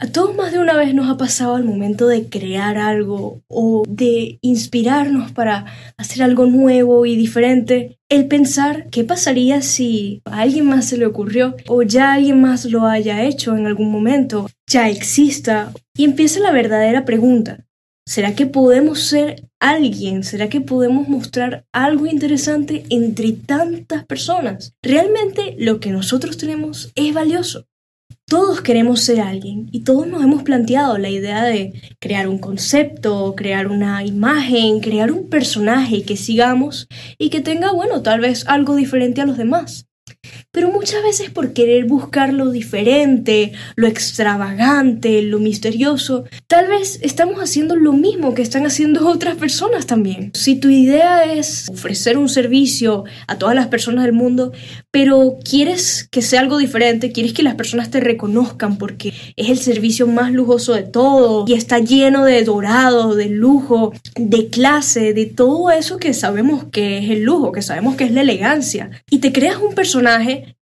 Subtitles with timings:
[0.00, 3.82] A todos más de una vez nos ha pasado al momento de crear algo o
[3.88, 10.66] de inspirarnos para hacer algo nuevo y diferente, el pensar qué pasaría si a alguien
[10.66, 14.88] más se le ocurrió o ya alguien más lo haya hecho en algún momento, ya
[14.88, 17.66] exista, y empieza la verdadera pregunta.
[18.06, 20.22] ¿Será que podemos ser alguien?
[20.22, 24.74] ¿Será que podemos mostrar algo interesante entre tantas personas?
[24.80, 27.66] ¿Realmente lo que nosotros tenemos es valioso?
[28.28, 33.34] Todos queremos ser alguien y todos nos hemos planteado la idea de crear un concepto,
[33.34, 38.76] crear una imagen, crear un personaje que sigamos y que tenga, bueno, tal vez algo
[38.76, 39.87] diferente a los demás
[40.50, 47.38] pero muchas veces por querer buscar lo diferente, lo extravagante, lo misterioso, tal vez estamos
[47.40, 50.32] haciendo lo mismo que están haciendo otras personas también.
[50.34, 54.52] Si tu idea es ofrecer un servicio a todas las personas del mundo,
[54.90, 59.58] pero quieres que sea algo diferente, quieres que las personas te reconozcan porque es el
[59.58, 65.26] servicio más lujoso de todo y está lleno de dorado, de lujo, de clase, de
[65.26, 69.18] todo eso que sabemos que es el lujo, que sabemos que es la elegancia, y
[69.18, 70.07] te creas un personaje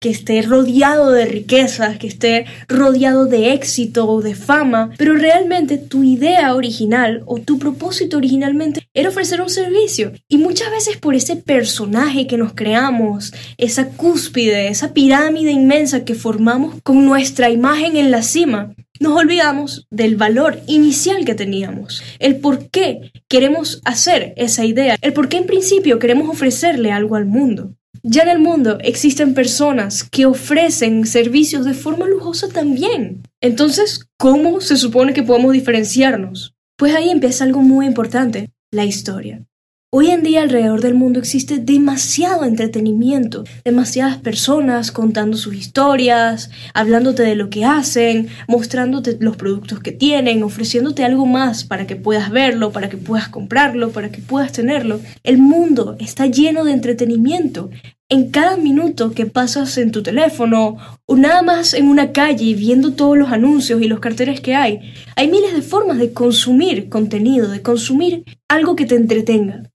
[0.00, 5.76] que esté rodeado de riquezas, que esté rodeado de éxito o de fama, pero realmente
[5.78, 10.12] tu idea original o tu propósito originalmente era ofrecer un servicio.
[10.28, 16.14] Y muchas veces por ese personaje que nos creamos, esa cúspide, esa pirámide inmensa que
[16.14, 22.36] formamos con nuestra imagen en la cima, nos olvidamos del valor inicial que teníamos, el
[22.36, 27.26] por qué queremos hacer esa idea, el por qué en principio queremos ofrecerle algo al
[27.26, 27.74] mundo.
[28.06, 33.22] Ya en el mundo existen personas que ofrecen servicios de forma lujosa también.
[33.40, 36.54] Entonces, ¿cómo se supone que podemos diferenciarnos?
[36.76, 39.46] Pues ahí empieza algo muy importante, la historia.
[39.96, 47.22] Hoy en día alrededor del mundo existe demasiado entretenimiento, demasiadas personas contando sus historias, hablándote
[47.22, 52.32] de lo que hacen, mostrándote los productos que tienen, ofreciéndote algo más para que puedas
[52.32, 55.00] verlo, para que puedas comprarlo, para que puedas tenerlo.
[55.22, 57.70] El mundo está lleno de entretenimiento.
[58.10, 60.76] En cada minuto que pasas en tu teléfono
[61.06, 64.92] o nada más en una calle viendo todos los anuncios y los carteles que hay,
[65.16, 69.70] hay miles de formas de consumir contenido, de consumir algo que te entretenga.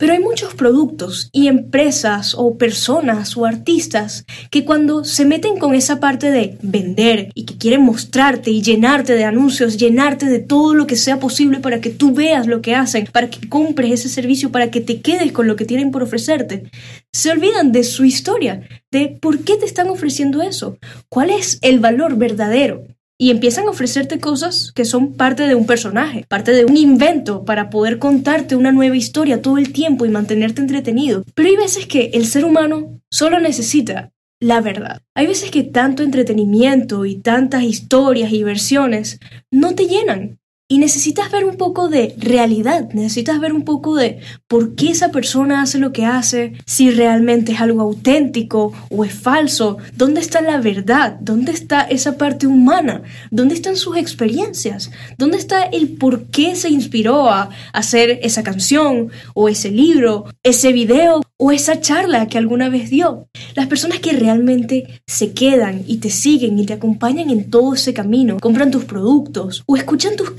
[0.00, 5.74] Pero hay muchos productos y empresas o personas o artistas que cuando se meten con
[5.74, 10.72] esa parte de vender y que quieren mostrarte y llenarte de anuncios, llenarte de todo
[10.72, 14.08] lo que sea posible para que tú veas lo que hacen, para que compres ese
[14.08, 16.70] servicio, para que te quedes con lo que tienen por ofrecerte,
[17.12, 20.78] se olvidan de su historia, de por qué te están ofreciendo eso,
[21.10, 22.86] cuál es el valor verdadero
[23.20, 27.44] y empiezan a ofrecerte cosas que son parte de un personaje, parte de un invento
[27.44, 31.22] para poder contarte una nueva historia todo el tiempo y mantenerte entretenido.
[31.34, 34.10] Pero hay veces que el ser humano solo necesita
[34.40, 35.02] la verdad.
[35.14, 39.20] Hay veces que tanto entretenimiento y tantas historias y versiones
[39.50, 40.39] no te llenan.
[40.72, 45.10] Y necesitas ver un poco de realidad, necesitas ver un poco de por qué esa
[45.10, 50.40] persona hace lo que hace, si realmente es algo auténtico o es falso, dónde está
[50.40, 56.26] la verdad, dónde está esa parte humana, dónde están sus experiencias, dónde está el por
[56.26, 62.28] qué se inspiró a hacer esa canción o ese libro, ese video o esa charla
[62.28, 63.26] que alguna vez dio.
[63.56, 67.92] Las personas que realmente se quedan y te siguen y te acompañan en todo ese
[67.92, 70.30] camino, compran tus productos o escuchan tus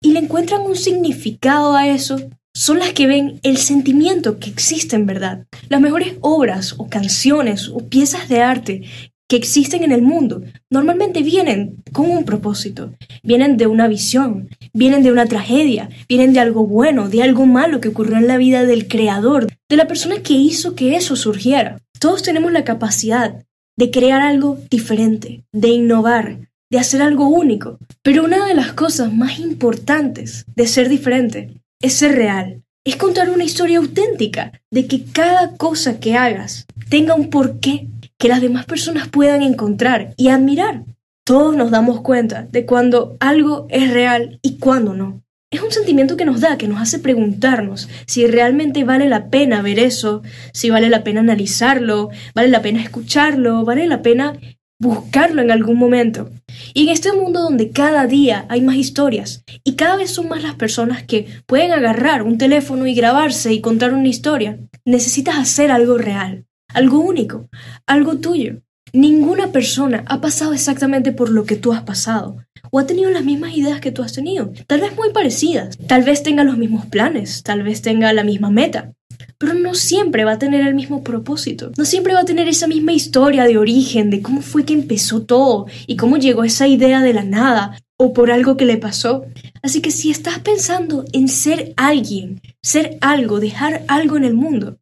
[0.00, 2.18] y le encuentran un significado a eso,
[2.54, 5.46] son las que ven el sentimiento que existe en verdad.
[5.68, 8.82] Las mejores obras o canciones o piezas de arte
[9.28, 15.02] que existen en el mundo normalmente vienen con un propósito, vienen de una visión, vienen
[15.02, 18.64] de una tragedia, vienen de algo bueno, de algo malo que ocurrió en la vida
[18.64, 21.78] del creador, de la persona que hizo que eso surgiera.
[22.00, 23.44] Todos tenemos la capacidad
[23.76, 27.78] de crear algo diferente, de innovar, de hacer algo único.
[28.02, 33.30] Pero una de las cosas más importantes de ser diferente es ser real, es contar
[33.30, 38.66] una historia auténtica, de que cada cosa que hagas tenga un porqué que las demás
[38.66, 40.84] personas puedan encontrar y admirar.
[41.24, 45.22] Todos nos damos cuenta de cuando algo es real y cuando no.
[45.50, 49.62] Es un sentimiento que nos da, que nos hace preguntarnos si realmente vale la pena
[49.62, 50.22] ver eso,
[50.52, 54.34] si vale la pena analizarlo, vale la pena escucharlo, vale la pena
[54.78, 56.30] buscarlo en algún momento.
[56.78, 60.44] Y en este mundo donde cada día hay más historias y cada vez son más
[60.44, 65.72] las personas que pueden agarrar un teléfono y grabarse y contar una historia, necesitas hacer
[65.72, 67.48] algo real, algo único,
[67.84, 68.62] algo tuyo.
[68.92, 72.36] Ninguna persona ha pasado exactamente por lo que tú has pasado
[72.70, 76.04] o ha tenido las mismas ideas que tú has tenido, tal vez muy parecidas, tal
[76.04, 78.92] vez tenga los mismos planes, tal vez tenga la misma meta,
[79.38, 81.70] pero no siempre va a tener el mismo propósito.
[81.76, 85.22] No siempre va a tener esa misma historia de origen, de cómo fue que empezó
[85.22, 89.24] todo y cómo llegó esa idea de la nada o por algo que le pasó.
[89.62, 94.78] Así que si estás pensando en ser alguien, ser algo, dejar algo en el mundo,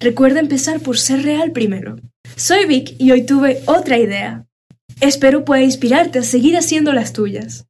[0.00, 1.96] recuerda empezar por ser real primero.
[2.36, 4.46] Soy Vic y hoy tuve otra idea.
[5.00, 7.66] Espero pueda inspirarte a seguir haciendo las tuyas.